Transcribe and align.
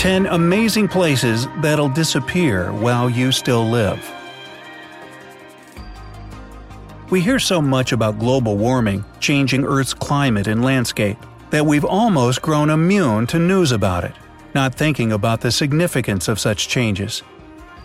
10 0.00 0.24
amazing 0.28 0.88
places 0.88 1.46
that'll 1.60 1.90
disappear 1.90 2.72
while 2.72 3.10
you 3.10 3.30
still 3.30 3.68
live. 3.68 4.02
We 7.10 7.20
hear 7.20 7.38
so 7.38 7.60
much 7.60 7.92
about 7.92 8.18
global 8.18 8.56
warming, 8.56 9.04
changing 9.18 9.66
Earth's 9.66 9.92
climate 9.92 10.46
and 10.46 10.64
landscape, 10.64 11.18
that 11.50 11.66
we've 11.66 11.84
almost 11.84 12.40
grown 12.40 12.70
immune 12.70 13.26
to 13.26 13.38
news 13.38 13.72
about 13.72 14.04
it, 14.04 14.14
not 14.54 14.74
thinking 14.74 15.12
about 15.12 15.42
the 15.42 15.50
significance 15.50 16.28
of 16.28 16.40
such 16.40 16.66
changes. 16.66 17.22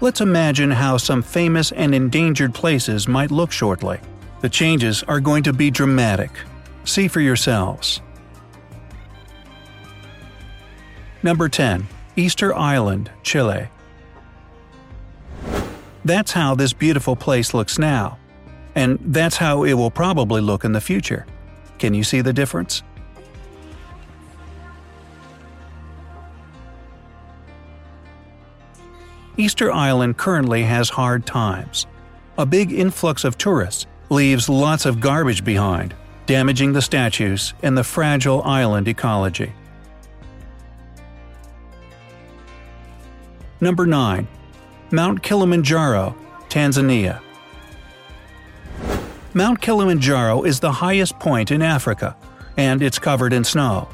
Let's 0.00 0.20
imagine 0.20 0.70
how 0.70 0.98
some 0.98 1.20
famous 1.20 1.72
and 1.72 1.92
endangered 1.96 2.54
places 2.54 3.08
might 3.08 3.32
look 3.32 3.50
shortly. 3.50 3.98
The 4.40 4.48
changes 4.48 5.02
are 5.08 5.18
going 5.18 5.42
to 5.42 5.52
be 5.52 5.68
dramatic. 5.68 6.30
See 6.84 7.08
for 7.08 7.20
yourselves. 7.20 8.00
Number 11.24 11.48
10. 11.48 11.88
Easter 12.16 12.54
Island, 12.54 13.10
Chile. 13.22 13.68
That's 16.04 16.30
how 16.30 16.54
this 16.54 16.72
beautiful 16.72 17.16
place 17.16 17.54
looks 17.54 17.78
now. 17.78 18.18
And 18.76 18.98
that's 19.00 19.36
how 19.36 19.64
it 19.64 19.74
will 19.74 19.90
probably 19.90 20.40
look 20.40 20.64
in 20.64 20.72
the 20.72 20.80
future. 20.80 21.26
Can 21.78 21.94
you 21.94 22.04
see 22.04 22.20
the 22.20 22.32
difference? 22.32 22.82
Easter 29.36 29.72
Island 29.72 30.16
currently 30.16 30.62
has 30.62 30.88
hard 30.88 31.26
times. 31.26 31.86
A 32.38 32.46
big 32.46 32.72
influx 32.72 33.24
of 33.24 33.36
tourists 33.36 33.86
leaves 34.08 34.48
lots 34.48 34.86
of 34.86 35.00
garbage 35.00 35.44
behind, 35.44 35.94
damaging 36.26 36.72
the 36.72 36.82
statues 36.82 37.54
and 37.62 37.76
the 37.76 37.82
fragile 37.82 38.42
island 38.44 38.86
ecology. 38.86 39.52
Number 43.60 43.86
9. 43.86 44.26
Mount 44.90 45.22
Kilimanjaro, 45.22 46.16
Tanzania. 46.48 47.20
Mount 49.32 49.60
Kilimanjaro 49.60 50.42
is 50.42 50.60
the 50.60 50.72
highest 50.72 51.18
point 51.18 51.50
in 51.50 51.62
Africa, 51.62 52.16
and 52.56 52.82
it's 52.82 52.98
covered 52.98 53.32
in 53.32 53.44
snow. 53.44 53.88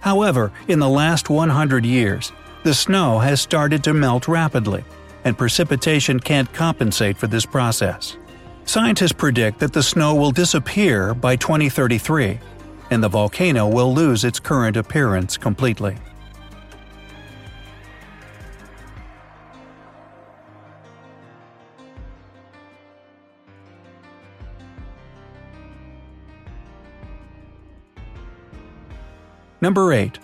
However, 0.00 0.52
in 0.68 0.78
the 0.78 0.88
last 0.88 1.30
100 1.30 1.84
years, 1.84 2.32
the 2.62 2.74
snow 2.74 3.18
has 3.18 3.40
started 3.40 3.84
to 3.84 3.94
melt 3.94 4.28
rapidly, 4.28 4.84
and 5.24 5.36
precipitation 5.36 6.18
can't 6.18 6.52
compensate 6.52 7.16
for 7.16 7.26
this 7.26 7.46
process. 7.46 8.16
Scientists 8.64 9.12
predict 9.12 9.58
that 9.58 9.72
the 9.72 9.82
snow 9.82 10.14
will 10.14 10.30
disappear 10.30 11.14
by 11.14 11.36
2033, 11.36 12.38
and 12.90 13.02
the 13.02 13.08
volcano 13.08 13.68
will 13.68 13.94
lose 13.94 14.24
its 14.24 14.40
current 14.40 14.76
appearance 14.76 15.36
completely. 15.36 15.96
Number 29.60 29.92
8. 29.92 30.18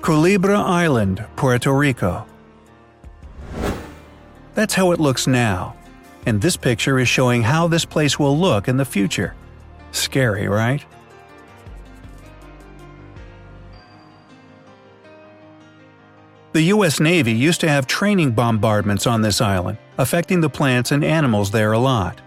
Culebra 0.00 0.58
Island, 0.58 1.24
Puerto 1.34 1.72
Rico. 1.72 2.24
That's 4.54 4.74
how 4.74 4.92
it 4.92 5.00
looks 5.00 5.26
now, 5.26 5.76
and 6.24 6.40
this 6.40 6.56
picture 6.56 6.98
is 6.98 7.08
showing 7.08 7.42
how 7.42 7.66
this 7.66 7.84
place 7.84 8.18
will 8.18 8.38
look 8.38 8.68
in 8.68 8.76
the 8.76 8.84
future. 8.84 9.34
Scary, 9.90 10.46
right? 10.46 10.84
The 16.52 16.62
U.S. 16.62 17.00
Navy 17.00 17.32
used 17.32 17.60
to 17.62 17.68
have 17.68 17.86
training 17.86 18.30
bombardments 18.30 19.06
on 19.06 19.20
this 19.20 19.40
island, 19.40 19.78
affecting 19.98 20.40
the 20.40 20.48
plants 20.48 20.92
and 20.92 21.04
animals 21.04 21.50
there 21.50 21.72
a 21.72 21.78
lot. 21.78 22.18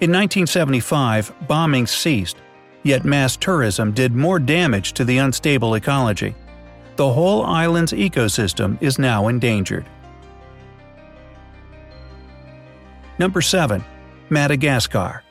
In 0.00 0.12
1975, 0.12 1.32
bombing 1.48 1.86
ceased, 1.86 2.36
yet 2.84 3.04
mass 3.04 3.36
tourism 3.36 3.90
did 3.90 4.14
more 4.14 4.38
damage 4.38 4.92
to 4.92 5.04
the 5.04 5.18
unstable 5.18 5.74
ecology. 5.74 6.34
The 6.96 7.12
whole 7.12 7.44
island's 7.44 7.92
ecosystem 7.92 8.80
is 8.80 8.98
now 8.98 9.26
endangered. 9.26 9.84
Number 13.18 13.40
7. 13.40 13.84
Madagascar 14.30 15.24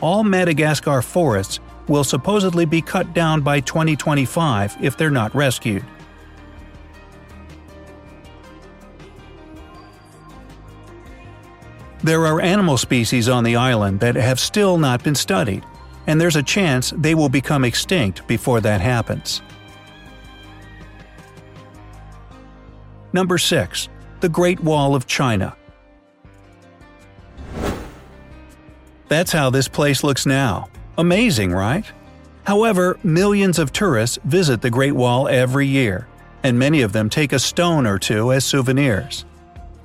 All 0.00 0.22
Madagascar 0.22 1.02
forests 1.02 1.60
will 1.88 2.04
supposedly 2.04 2.64
be 2.64 2.82
cut 2.82 3.14
down 3.14 3.40
by 3.40 3.60
2025 3.60 4.76
if 4.80 4.96
they're 4.96 5.10
not 5.10 5.34
rescued. 5.34 5.84
There 12.08 12.24
are 12.24 12.40
animal 12.40 12.78
species 12.78 13.28
on 13.28 13.44
the 13.44 13.56
island 13.56 14.00
that 14.00 14.14
have 14.14 14.40
still 14.40 14.78
not 14.78 15.04
been 15.04 15.14
studied, 15.14 15.62
and 16.06 16.18
there's 16.18 16.36
a 16.36 16.42
chance 16.42 16.88
they 16.96 17.14
will 17.14 17.28
become 17.28 17.66
extinct 17.66 18.26
before 18.26 18.62
that 18.62 18.80
happens. 18.80 19.42
Number 23.12 23.36
6. 23.36 23.90
The 24.20 24.28
Great 24.30 24.58
Wall 24.60 24.94
of 24.94 25.06
China. 25.06 25.54
That's 29.08 29.30
how 29.30 29.50
this 29.50 29.68
place 29.68 30.02
looks 30.02 30.24
now. 30.24 30.70
Amazing, 30.96 31.52
right? 31.52 31.84
However, 32.44 32.98
millions 33.02 33.58
of 33.58 33.70
tourists 33.70 34.18
visit 34.24 34.62
the 34.62 34.70
Great 34.70 34.94
Wall 34.94 35.28
every 35.28 35.66
year, 35.66 36.08
and 36.42 36.58
many 36.58 36.80
of 36.80 36.94
them 36.94 37.10
take 37.10 37.34
a 37.34 37.38
stone 37.38 37.86
or 37.86 37.98
two 37.98 38.32
as 38.32 38.46
souvenirs. 38.46 39.26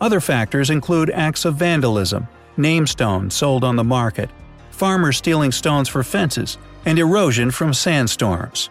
Other 0.03 0.19
factors 0.19 0.69
include 0.69 1.09
acts 1.11 1.45
of 1.45 1.55
vandalism, 1.55 2.27
name 2.57 2.85
stones 2.85 3.33
sold 3.33 3.63
on 3.63 3.77
the 3.77 3.85
market, 3.85 4.29
farmers 4.69 5.15
stealing 5.15 5.53
stones 5.53 5.87
for 5.87 6.03
fences, 6.03 6.57
and 6.85 6.99
erosion 6.99 7.51
from 7.51 7.73
sandstorms. 7.73 8.69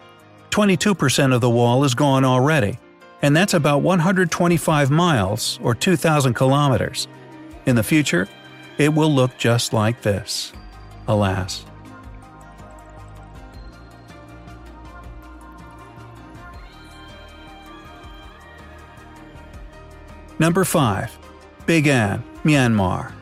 22% 0.51 1.33
of 1.33 1.41
the 1.41 1.49
wall 1.49 1.83
is 1.85 1.95
gone 1.95 2.23
already, 2.23 2.77
and 3.23 3.35
that's 3.35 3.55
about 3.55 3.81
125 3.81 4.91
miles 4.91 5.59
or 5.63 5.73
2,000 5.73 6.35
kilometers. 6.35 7.07
In 7.65 7.75
the 7.75 7.81
future, 7.81 8.29
it 8.77 8.93
will 8.93 9.11
look 9.11 9.35
just 9.35 9.73
like 9.73 10.03
this. 10.03 10.53
Alas. 11.07 11.65
Number 20.37 20.63
5. 20.63 21.22
Bagan, 21.65 22.21
Myanmar. 22.43 23.13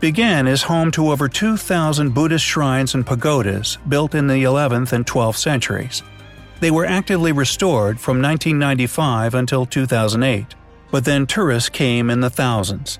Bagan 0.00 0.46
is 0.46 0.62
home 0.62 0.90
to 0.90 1.10
over 1.10 1.26
2,000 1.26 2.12
Buddhist 2.12 2.44
shrines 2.44 2.94
and 2.94 3.06
pagodas 3.06 3.78
built 3.88 4.14
in 4.14 4.26
the 4.26 4.44
11th 4.44 4.92
and 4.92 5.06
12th 5.06 5.38
centuries. 5.38 6.02
They 6.60 6.70
were 6.70 6.84
actively 6.84 7.32
restored 7.32 7.98
from 7.98 8.20
1995 8.20 9.34
until 9.34 9.64
2008, 9.64 10.54
but 10.90 11.06
then 11.06 11.26
tourists 11.26 11.70
came 11.70 12.10
in 12.10 12.20
the 12.20 12.30
thousands. 12.30 12.98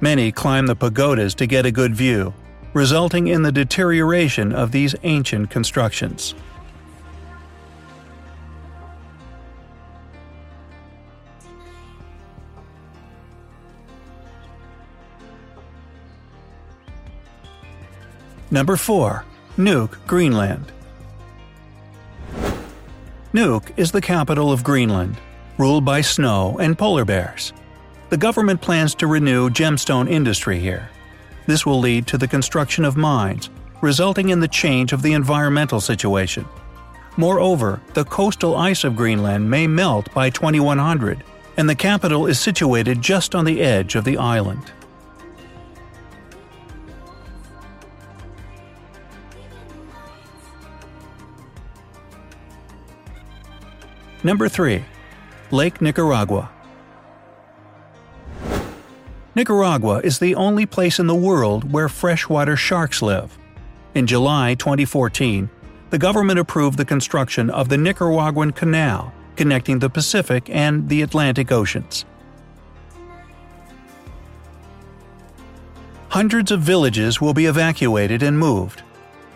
Many 0.00 0.30
climbed 0.30 0.68
the 0.68 0.76
pagodas 0.76 1.34
to 1.36 1.46
get 1.46 1.66
a 1.66 1.72
good 1.72 1.96
view, 1.96 2.32
resulting 2.74 3.26
in 3.26 3.42
the 3.42 3.52
deterioration 3.52 4.52
of 4.52 4.70
these 4.70 4.94
ancient 5.02 5.50
constructions. 5.50 6.36
Number 18.56 18.76
4. 18.76 19.22
Nuuk, 19.58 19.98
Greenland. 20.06 20.72
Nuuk 23.34 23.70
is 23.76 23.92
the 23.92 24.00
capital 24.00 24.50
of 24.50 24.64
Greenland, 24.64 25.18
ruled 25.58 25.84
by 25.84 26.00
snow 26.00 26.56
and 26.58 26.78
polar 26.78 27.04
bears. 27.04 27.52
The 28.08 28.16
government 28.16 28.62
plans 28.62 28.94
to 28.94 29.08
renew 29.08 29.50
gemstone 29.50 30.10
industry 30.10 30.58
here. 30.58 30.88
This 31.44 31.66
will 31.66 31.80
lead 31.80 32.06
to 32.06 32.16
the 32.16 32.26
construction 32.26 32.86
of 32.86 32.96
mines, 32.96 33.50
resulting 33.82 34.30
in 34.30 34.40
the 34.40 34.48
change 34.48 34.94
of 34.94 35.02
the 35.02 35.12
environmental 35.12 35.82
situation. 35.82 36.46
Moreover, 37.18 37.82
the 37.92 38.06
coastal 38.06 38.56
ice 38.56 38.84
of 38.84 38.96
Greenland 38.96 39.50
may 39.50 39.66
melt 39.66 40.10
by 40.14 40.30
2100, 40.30 41.22
and 41.58 41.68
the 41.68 41.74
capital 41.74 42.26
is 42.26 42.40
situated 42.40 43.02
just 43.02 43.34
on 43.34 43.44
the 43.44 43.60
edge 43.60 43.96
of 43.96 44.04
the 44.04 44.16
island. 44.16 44.72
Number 54.26 54.48
3. 54.48 54.84
Lake 55.52 55.80
Nicaragua. 55.80 56.50
Nicaragua 59.36 60.00
is 60.02 60.18
the 60.18 60.34
only 60.34 60.66
place 60.66 60.98
in 60.98 61.06
the 61.06 61.14
world 61.14 61.72
where 61.72 61.88
freshwater 61.88 62.56
sharks 62.56 63.00
live. 63.00 63.38
In 63.94 64.08
July 64.08 64.54
2014, 64.54 65.48
the 65.90 65.98
government 65.98 66.40
approved 66.40 66.76
the 66.76 66.84
construction 66.84 67.50
of 67.50 67.68
the 67.68 67.78
Nicaraguan 67.78 68.50
Canal, 68.50 69.12
connecting 69.36 69.78
the 69.78 69.88
Pacific 69.88 70.50
and 70.50 70.88
the 70.88 71.02
Atlantic 71.02 71.52
Oceans. 71.52 72.04
Hundreds 76.08 76.50
of 76.50 76.62
villages 76.62 77.20
will 77.20 77.32
be 77.32 77.46
evacuated 77.46 78.24
and 78.24 78.36
moved. 78.36 78.82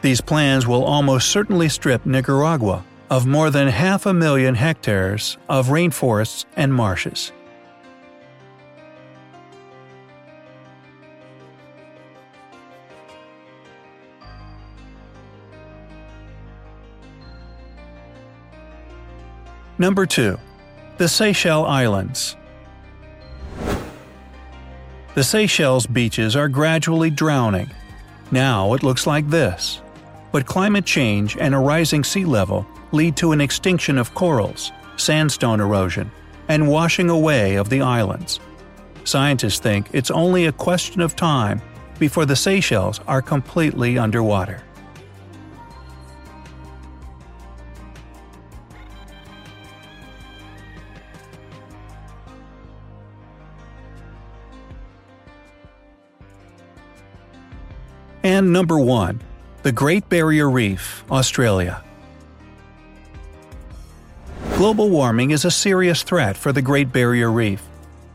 These 0.03 0.21
plans 0.21 0.67
will 0.67 0.83
almost 0.83 1.31
certainly 1.31 1.69
strip 1.69 2.05
Nicaragua 2.05 2.85
of 3.11 3.27
more 3.27 3.51
than 3.51 3.67
half 3.67 4.07
a 4.07 4.15
million 4.15 4.55
hectares 4.55 5.37
of 5.49 5.67
rainforests 5.67 6.45
and 6.57 6.73
marshes. 6.73 7.33
Number 19.77 20.07
2. 20.07 20.39
The 20.99 21.09
Seychelles 21.09 21.67
Islands. 21.67 22.37
The 25.15 25.25
Seychelles 25.25 25.87
beaches 25.87 26.37
are 26.37 26.49
gradually 26.49 27.11
drowning. 27.11 27.71
Now 28.31 28.75
it 28.75 28.83
looks 28.85 29.07
like 29.07 29.29
this. 29.29 29.81
But 30.31 30.47
climate 30.47 30.85
change 30.85 31.37
and 31.39 31.55
a 31.55 31.59
rising 31.59 32.05
sea 32.05 32.25
level 32.25 32.67
lead 32.93 33.17
to 33.17 33.33
an 33.33 33.41
extinction 33.41 33.99
of 33.99 34.15
corals, 34.15 34.73
sandstone 34.97 35.61
erosion, 35.61 36.11
and 36.49 36.69
washing 36.69 37.11
away 37.11 37.57
of 37.57 37.69
the 37.69 37.81
islands. 37.81 38.41
Scientists 39.05 39.59
think 39.59 39.89
it's 39.93 40.11
only 40.11 40.47
a 40.47 40.53
question 40.53 41.01
of 41.01 41.17
time 41.17 41.63
before 41.99 42.27
the 42.27 42.37
Seychelles 42.37 43.01
are 43.07 43.23
completely 43.23 43.99
underwater. 43.99 44.63
And 58.23 58.53
number 58.53 58.79
1. 58.79 59.23
The 59.63 59.73
Great 59.73 60.09
Barrier 60.09 60.51
Reef, 60.51 61.05
Australia. 61.11 61.83
Global 64.61 64.91
warming 64.91 65.31
is 65.31 65.47
a 65.47 65.51
serious 65.51 66.03
threat 66.03 66.37
for 66.37 66.53
the 66.53 66.61
Great 66.61 66.93
Barrier 66.93 67.33
Reef. 67.33 67.63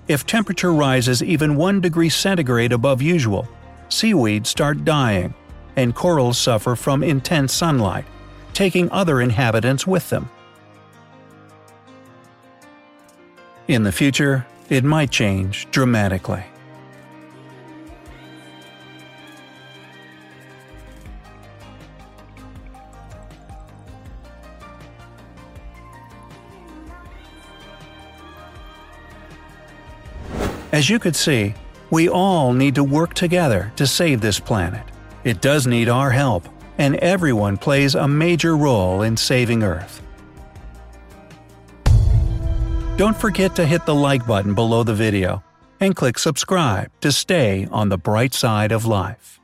If 0.07 0.27
temperature 0.27 0.71
rises 0.71 1.23
even 1.23 1.55
1 1.55 1.81
degree 1.81 2.07
centigrade 2.07 2.71
above 2.71 3.01
usual, 3.01 3.47
seaweeds 3.89 4.47
start 4.47 4.85
dying, 4.85 5.33
and 5.75 5.95
corals 5.95 6.37
suffer 6.37 6.75
from 6.75 7.01
intense 7.01 7.51
sunlight, 7.51 8.05
taking 8.53 8.91
other 8.91 9.21
inhabitants 9.21 9.87
with 9.87 10.07
them. 10.11 10.29
In 13.67 13.81
the 13.81 13.91
future, 13.91 14.45
it 14.69 14.83
might 14.83 15.09
change 15.09 15.67
dramatically. 15.71 16.43
As 30.75 30.89
you 30.89 30.99
could 30.99 31.15
see, 31.15 31.53
we 31.89 32.09
all 32.09 32.51
need 32.51 32.75
to 32.75 32.83
work 32.83 33.13
together 33.13 33.71
to 33.77 33.87
save 33.87 34.19
this 34.19 34.41
planet. 34.41 34.83
It 35.23 35.39
does 35.39 35.65
need 35.65 35.87
our 35.87 36.11
help, 36.11 36.49
and 36.77 36.97
everyone 36.97 37.55
plays 37.55 37.95
a 37.95 38.09
major 38.09 38.57
role 38.57 39.01
in 39.01 39.15
saving 39.15 39.63
Earth. 39.63 40.01
Don't 42.97 43.15
forget 43.15 43.55
to 43.55 43.65
hit 43.65 43.85
the 43.85 43.95
like 43.95 44.27
button 44.27 44.53
below 44.53 44.83
the 44.83 44.93
video 44.93 45.41
and 45.79 45.95
click 45.95 46.19
subscribe 46.19 46.91
to 46.99 47.09
stay 47.09 47.69
on 47.71 47.87
the 47.87 47.97
bright 47.97 48.33
side 48.33 48.73
of 48.73 48.85
life. 48.85 49.39